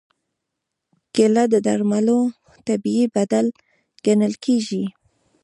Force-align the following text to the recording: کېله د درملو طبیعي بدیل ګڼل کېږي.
کېله 1.15 1.43
د 1.53 1.55
درملو 1.65 2.19
طبیعي 2.67 3.05
بدیل 3.15 3.47
ګڼل 4.05 4.33
کېږي. 4.43 4.83